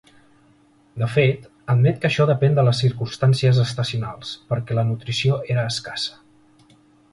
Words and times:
De 1.01 1.09
fet, 1.15 1.43
admet 1.73 1.99
que 2.05 2.09
això 2.09 2.25
depèn 2.31 2.57
de 2.61 2.65
les 2.69 2.81
circumstàncies 2.85 3.61
estacionals, 3.67 4.33
perquè 4.53 4.81
la 4.81 4.89
nutrició 4.91 5.41
era 5.57 5.69
escassa. 5.75 6.79